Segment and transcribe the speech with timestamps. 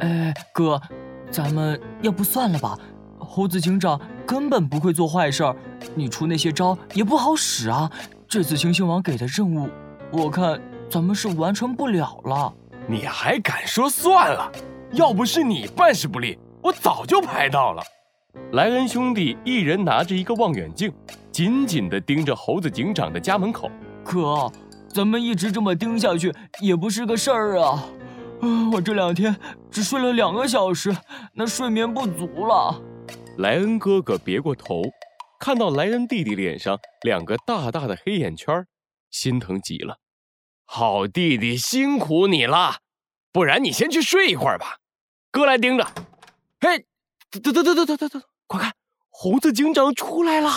[0.00, 0.80] 哎，哥，
[1.30, 2.78] 咱们要不算了吧？
[3.18, 5.56] 猴子警长根本不会做坏事儿，
[5.94, 7.90] 你出那些招也不好使啊。
[8.28, 9.68] 这次星星王给的任务，
[10.10, 12.52] 我看咱们是完成不了了。
[12.86, 14.50] 你还敢说算了？
[14.92, 17.82] 要不是你办事不力，我早就拍到了。
[18.52, 20.92] 莱恩兄弟一人拿着一个望远镜，
[21.32, 23.70] 紧紧地盯着猴子警长的家门口。
[24.04, 24.50] 哥，
[24.88, 27.84] 咱们一直这么盯下去也不是个事儿啊！
[28.44, 29.34] 啊，我这两天
[29.70, 30.94] 只睡了两个小时，
[31.32, 32.78] 那睡眠不足了。
[33.38, 34.82] 莱恩哥哥别过头，
[35.40, 38.66] 看到莱恩弟弟脸上两个大大的黑眼圈，
[39.10, 39.96] 心疼极了。
[40.66, 42.76] 好弟弟，辛苦你了，
[43.32, 44.76] 不然你先去睡一会儿吧，
[45.30, 45.86] 哥来盯着。
[46.60, 46.84] 嘿。
[47.30, 48.72] 等等等等等等等，快看，
[49.10, 50.48] 猴子警长出来了！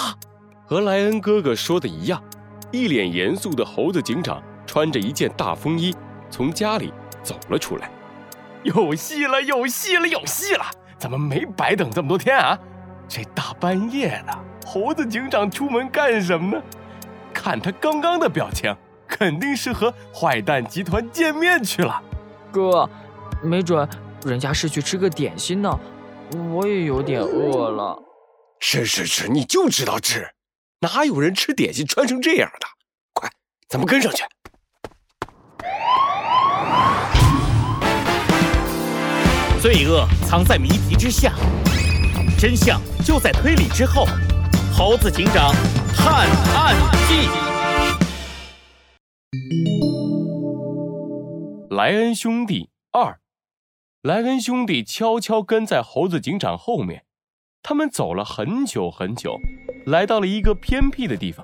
[0.67, 2.23] 和莱恩哥哥说的一样，
[2.71, 5.95] 一脸严肃的猴子警长穿着一件大风衣
[6.29, 6.93] 从家里
[7.27, 7.91] 走了出来。
[8.63, 10.65] 有戏了，有戏了，有戏了！
[10.97, 12.57] 咱们没白等这么多天啊！
[13.07, 14.33] 这大半夜的，
[14.65, 16.63] 猴子警长出门干什么呢？
[17.33, 18.75] 看他刚刚的表情，
[19.07, 22.01] 肯定是和坏蛋集团见面去了。
[22.51, 22.89] 哥，
[23.43, 23.87] 没准
[24.25, 25.79] 人家是去吃个点心呢。
[26.51, 27.97] 我也有点饿了，
[28.59, 29.27] 吃吃吃！
[29.29, 30.31] 你就知道吃，
[30.79, 32.67] 哪有人吃点心穿成这样的？
[33.13, 33.29] 快，
[33.69, 34.23] 咱们跟上去。
[39.59, 41.33] 罪恶藏在谜题之下，
[42.37, 44.05] 真相就在推理之后。
[44.71, 45.51] 猴子警长
[45.95, 46.75] 探案
[47.07, 47.27] 记，
[51.71, 53.19] 莱恩兄弟二。
[54.03, 57.05] 莱恩兄弟悄悄跟在猴子警长后面，
[57.63, 59.39] 他们走了很久很久，
[59.87, 61.43] 来到了一个偏僻的地方。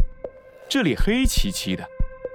[0.70, 1.84] 这里黑漆漆的，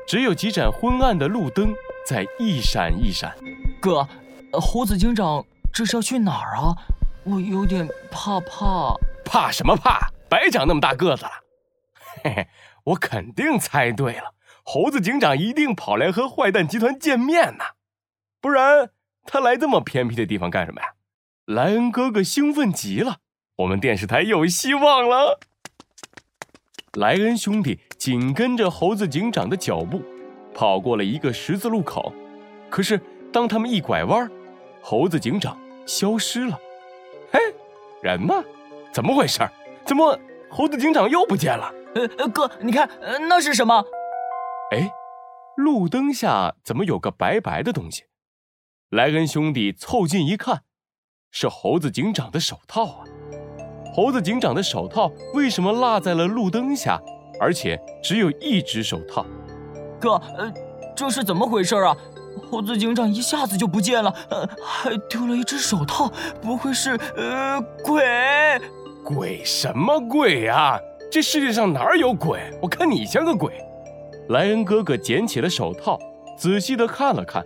[0.09, 1.73] 只有几盏昏暗的路灯
[2.05, 3.33] 在一闪一闪。
[3.81, 4.07] 哥，
[4.53, 5.47] 猴子警长
[5.79, 6.75] 这是要去哪儿啊？
[7.23, 8.97] 我有点怕怕。
[9.25, 10.11] 怕什么怕？
[10.29, 11.31] 白长那么大个子了。
[12.25, 12.49] 嘿嘿，
[12.83, 14.35] 我肯定猜对了，
[14.65, 17.65] 猴子警长一定跑来和坏蛋集团见面呢，
[18.41, 18.91] 不然。
[19.25, 20.89] 他来这么偏僻的地方干什么呀？
[21.45, 23.19] 莱恩哥哥兴奋极了，
[23.59, 25.39] 我们电视台有希望了。
[26.95, 30.03] 莱恩兄弟紧跟着猴子警长的脚步，
[30.53, 32.13] 跑过了一个十字路口。
[32.69, 33.01] 可是
[33.33, 34.29] 当他们一拐弯，
[34.83, 35.57] 猴子警长
[35.89, 36.61] 消失了。
[37.33, 37.41] 哎，
[38.03, 38.35] 人呢？
[38.93, 39.41] 怎么回事？
[39.87, 40.19] 怎么
[40.51, 41.73] 猴子警长又不见了？
[41.95, 43.83] 呃，哥，你看，呃那是什么？
[44.73, 44.93] 哎，
[45.57, 48.05] 路灯下怎么有个白白的东西？
[48.91, 50.63] 莱恩兄弟凑近一看，
[51.31, 53.05] 是猴子警长的手套啊！
[53.95, 57.01] 猴子警长的手套为什么落在了路灯下，
[57.41, 59.25] 而且只有一只手套？
[59.99, 60.53] 哥，呃，
[60.95, 61.97] 这是怎么回事啊？
[62.39, 66.11] 猴子警长一下子就不见了，呃，还丢了一只手套，
[66.41, 68.61] 不会是呃鬼？
[69.05, 70.79] 鬼什么鬼呀？
[71.11, 72.41] 这世界上哪有鬼？
[72.61, 73.53] 我看你像个鬼！
[74.29, 75.99] 莱恩哥哥捡起了手套，
[76.37, 77.45] 仔细的看了看。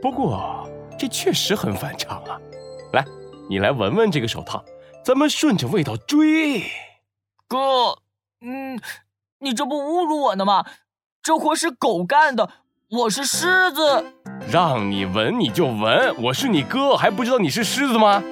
[0.00, 2.38] 不过这确实很反常啊！
[2.92, 3.04] 来，
[3.50, 4.64] 你来闻闻这个手套，
[5.04, 6.62] 咱们顺着味道追。
[7.48, 7.98] 哥，
[8.40, 8.78] 嗯，
[9.40, 10.64] 你这不侮辱我呢吗？
[11.20, 12.48] 这活是狗干的，
[12.90, 14.02] 我是狮子。
[14.50, 18.22] 让你闻你就闻，我是你哥，还不知道你是狮子吗？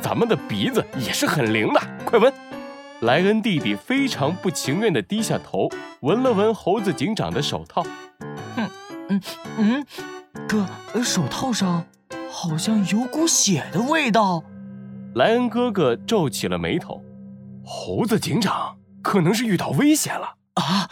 [0.00, 2.32] 咱们的鼻子也是很灵的，快闻！
[3.00, 5.68] 莱恩弟弟非常不情愿地低下头，
[6.00, 7.84] 闻了闻猴子警长的手套。
[8.56, 8.70] 嗯
[9.10, 9.22] 嗯
[9.58, 9.86] 嗯。
[10.48, 10.66] 哥，
[11.02, 11.84] 手套上
[12.30, 14.42] 好像有股血的味道。
[15.16, 17.02] 莱恩哥哥皱起了眉头，
[17.62, 20.88] 猴子警长可能是遇到危险了啊！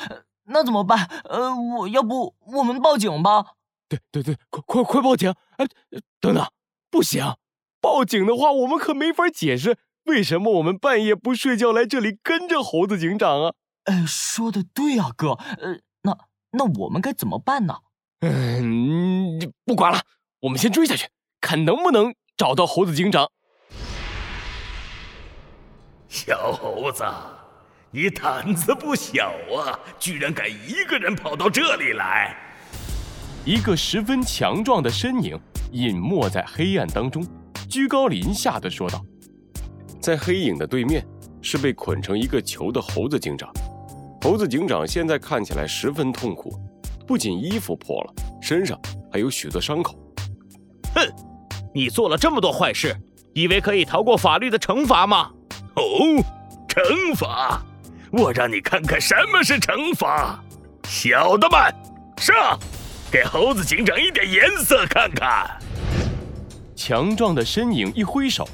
[0.46, 1.06] 那怎么办？
[1.24, 3.44] 呃，我要不我们报警吧？
[3.88, 5.32] 对对对，快快快报警！
[5.58, 5.66] 哎，
[6.20, 6.44] 等等，
[6.90, 7.36] 不行，
[7.80, 13.54] 报警的话我们可没法解释为什么我们半夜不睡觉来这里跟着猴子警长啊！
[13.84, 15.32] 哎，说的对啊，哥。
[15.32, 16.18] 呃，那
[16.52, 17.78] 那我们该怎么办呢？
[18.20, 20.00] 嗯，不管了，
[20.40, 21.08] 我们先追下去，
[21.40, 23.30] 看能不能找到猴子警长。
[26.08, 27.04] 小猴子，
[27.90, 32.36] 你胆子不小啊，居然敢一个人跑到这里来！
[33.44, 35.38] 一个十分强壮的身影
[35.72, 37.26] 隐没在黑暗当中，
[37.68, 39.04] 居高临下的说道
[40.00, 41.06] ：“在黑影的对面，
[41.40, 43.50] 是被捆成一个球的猴子警长。
[44.22, 46.58] 猴子警长现在看起来十分痛苦。”
[47.06, 48.76] 不仅衣服破了，身上
[49.12, 49.96] 还有许多伤口。
[50.92, 51.08] 哼，
[51.72, 52.96] 你做了这么多坏事，
[53.32, 55.30] 以为可以逃过法律的惩罚吗？
[55.76, 55.82] 哦，
[56.66, 57.62] 惩罚！
[58.16, 60.42] 我让你看看什么是惩罚！
[60.88, 61.58] 小的们，
[62.16, 62.58] 上，
[63.10, 65.60] 给猴子警长一点颜色看看。
[66.74, 68.48] 强壮的身影一挥手，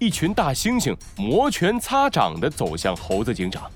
[0.00, 3.70] 一群大猩猩摩拳擦掌地走向猴子警长。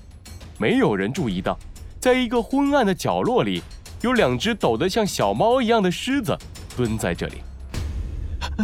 [0.57, 1.57] 没有人注意到，
[1.97, 3.63] 在一个昏暗的角落里，
[4.01, 6.37] 有两只抖得像小猫一样的狮子
[6.75, 7.41] 蹲在这里。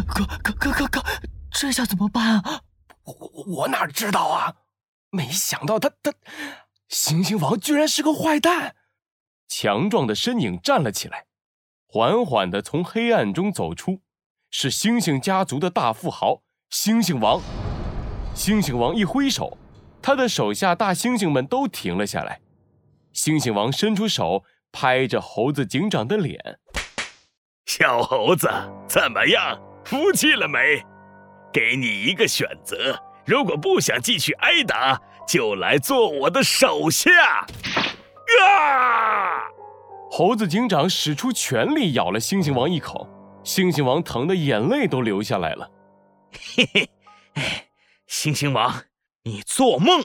[0.05, 1.03] 哥哥哥哥哥，
[1.49, 2.59] 这下怎么办啊？
[3.05, 4.53] 我我哪知道啊？
[5.09, 6.11] 没想到他他，
[6.89, 8.75] 猩猩王居然是个坏蛋！
[9.47, 11.25] 强壮的身影站了起来，
[11.87, 14.01] 缓缓的从黑暗中走出，
[14.51, 17.41] 是猩猩家族的大富豪猩猩王。
[18.35, 19.57] 猩猩王一挥手，
[20.01, 22.41] 他的手下大猩猩们都停了下来。
[23.13, 26.59] 猩猩王伸出手拍着猴子警长的脸
[27.65, 28.47] ：“小猴子，
[28.87, 29.59] 怎么样？
[29.85, 30.85] 服气了没？
[31.51, 37.45] 给你一个选择，如果不想继续挨打，就来做我的手下。”
[38.41, 39.43] 啊！
[40.09, 43.07] 猴子警长使出全力咬了猩猩王一口，
[43.43, 45.69] 猩猩王疼得眼泪都流下来了。
[46.55, 47.43] 嘿嘿，
[48.09, 48.83] 猩猩王，
[49.23, 50.01] 你做梦！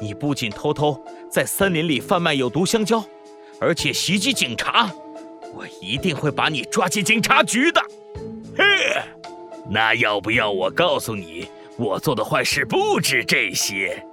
[0.00, 3.02] 你不仅偷偷在森林里贩卖有毒香蕉，
[3.60, 4.90] 而且袭击警察，
[5.54, 7.80] 我一定会把你抓进警察局的。
[8.56, 8.64] 嘿，
[9.70, 14.06] 那要不要我告诉你，我做的坏事不止这些？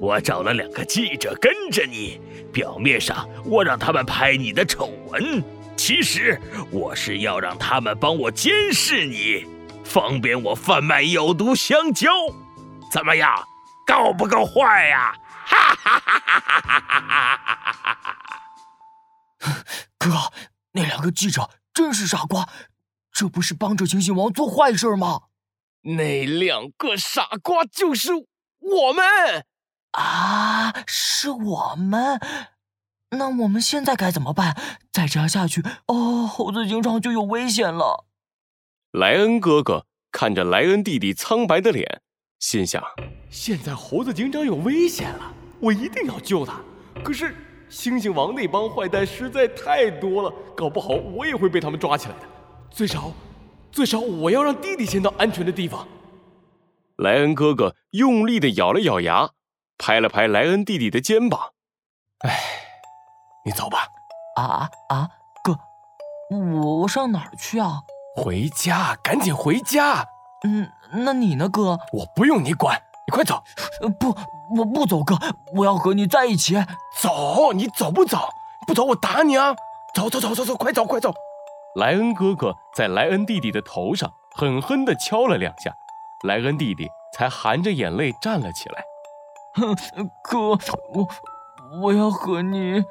[0.00, 2.20] 我找了两个记者跟着你，
[2.52, 5.42] 表面上我让他们拍你的丑闻，
[5.76, 6.40] 其实
[6.70, 9.46] 我是要让他们帮我监视你，
[9.84, 12.10] 方便我贩卖有毒香蕉。
[12.90, 13.42] 怎么样，
[13.86, 15.14] 够不够坏呀？
[15.46, 16.80] 哈哈哈哈哈
[19.40, 19.58] 哈！
[19.98, 20.10] 哥，
[20.72, 22.48] 那两个记者真是傻瓜，
[23.12, 25.22] 这不是帮着猩猩王做坏事吗？
[25.82, 29.46] 那两个傻瓜就是我们。
[29.92, 32.18] 啊，是我们，
[33.10, 34.56] 那我们现在该怎么办？
[34.90, 38.06] 再这样下去，哦，猴子警长就有危险了。
[38.90, 42.00] 莱恩哥哥看着莱恩弟弟苍白的脸，
[42.38, 42.82] 心想：
[43.28, 46.60] 现在猴子警长有危险了，我一定要救他。
[47.04, 47.34] 可是
[47.70, 52.26] 猩猩王那帮坏蛋实在太多了，搞不好我也会被他们抓起来的。
[52.70, 53.12] 最少，
[53.72, 55.88] 最少我要让弟弟先到安全的地方。
[56.96, 59.30] 莱恩哥哥用力的咬了咬牙。
[59.78, 61.40] 拍了拍莱恩弟弟的肩膀，
[62.20, 62.38] 哎，
[63.44, 63.88] 你走吧。
[64.36, 65.08] 啊啊啊，
[65.42, 65.58] 哥，
[66.30, 67.80] 我我上哪儿去啊？
[68.14, 70.06] 回家，赶紧回家。
[70.44, 71.80] 嗯，那你呢，哥？
[71.92, 73.42] 我不用你管，你快走。
[73.98, 74.14] 不，
[74.56, 75.18] 我不走，哥，
[75.56, 76.54] 我要和你在一起。
[77.00, 78.28] 走，你走不走？
[78.68, 79.56] 不走，我打你啊！
[79.96, 81.12] 走走走走走，快走快走！
[81.76, 85.72] 莱恩哥哥在莱恩弟弟的头上狠狠地敲了两下，
[86.26, 88.84] 莱恩弟弟才含着眼泪站了起来。
[89.54, 89.74] 哼，
[90.22, 90.38] 哥，
[90.92, 91.08] 我
[91.80, 92.82] 我要和你。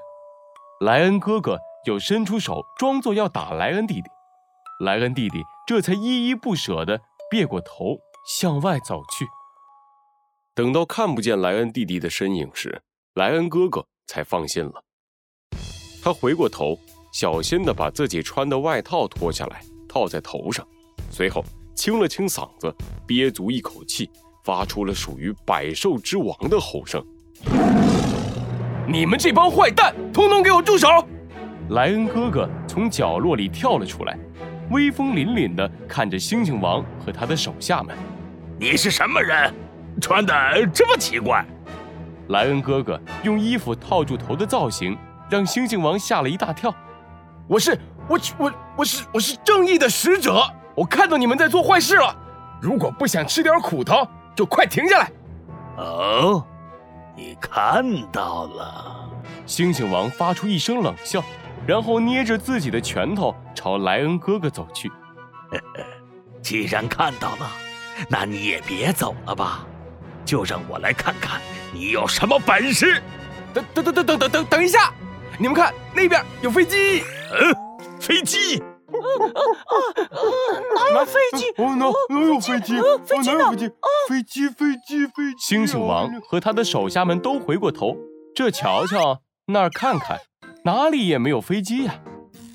[0.80, 4.10] 莱恩哥哥又伸出手，装作要打莱恩弟弟。
[4.80, 9.28] 莱恩弟弟这才依依不舍地别过头向外走去。
[10.56, 12.82] 等到看不见莱恩弟弟的身影时，
[13.14, 14.84] 莱恩哥哥才放心了。
[16.04, 16.80] 他回过头，
[17.12, 20.66] 小心地把自己穿的外套脱下来套在头上，
[21.10, 21.44] 随后
[21.76, 22.74] 清了清嗓子，
[23.06, 24.10] 憋足一口气。
[24.44, 27.00] 发出了属于百兽之王的吼声！
[28.88, 30.88] 你们这帮坏蛋，统统给我住手！
[31.70, 34.18] 莱恩哥哥从角落里跳了出来，
[34.72, 37.96] 威风凛凛地看着猩猩王和他的手下们
[38.60, 39.54] ：“你是什么人？
[40.02, 40.34] 穿的
[40.74, 41.46] 这么奇怪？”
[42.30, 44.98] 莱恩哥哥用衣服套住头的造型，
[45.30, 46.74] 让猩猩王吓了一大跳。
[47.52, 47.78] “我是
[48.08, 50.42] 我我我是我是正义的使者！
[50.74, 52.16] 我看到你们在做坏事了，
[52.62, 55.12] 如果不想吃点苦头。”就快停下来！
[55.76, 56.42] 哦，
[57.18, 59.10] 你看到了。
[59.46, 61.22] 猩猩王发出一声冷笑，
[61.68, 64.90] 然后捏着自己的拳头朝莱恩哥哥走去。
[66.42, 67.52] 既然看到了，
[68.08, 69.66] 那你也别走了吧，
[70.24, 71.42] 就让我来看看
[71.74, 73.04] 你有什么本事。
[73.54, 74.94] 等等等等等等等等一下，
[75.42, 77.02] 你们看那边有飞机。
[77.34, 78.60] 嗯，飞机。
[78.60, 80.14] 啊啊啊！
[80.76, 81.46] 哪有飞机？
[81.58, 81.76] 哪
[82.10, 82.80] 哪有飞机？
[83.04, 83.50] 飞机呢？
[84.08, 85.56] 飞机飞机飞机！
[85.56, 87.98] 猩猩王和他的手下们都回过头，
[88.36, 90.20] 这瞧瞧，那儿看看，
[90.66, 91.96] 哪里也没有飞机呀。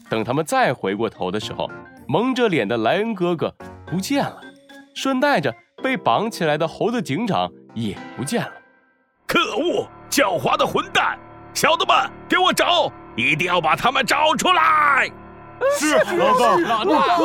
[0.09, 1.69] 等他们再回过头的时候，
[2.07, 3.53] 蒙着脸的莱恩哥哥
[3.85, 4.41] 不见了，
[4.95, 5.53] 顺带着
[5.83, 8.53] 被绑起来的猴子警长也不见了。
[9.27, 11.19] 可恶，狡猾的混蛋！
[11.57, 11.97] 小的们，
[12.29, 15.11] 给我找，一定要把他们找出来！
[15.79, 17.17] 是老大，老大。